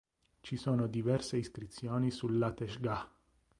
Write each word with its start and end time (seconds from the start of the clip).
Ci 0.41 0.57
sono 0.57 0.87
diverse 0.87 1.37
iscrizioni 1.37 2.09
sull'Ateshgah. 2.09 3.07